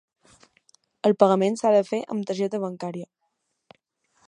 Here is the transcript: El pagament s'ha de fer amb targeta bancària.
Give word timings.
El 1.09 1.15
pagament 1.23 1.59
s'ha 1.61 1.73
de 1.77 1.83
fer 1.91 2.01
amb 2.15 2.27
targeta 2.31 2.63
bancària. 2.67 3.09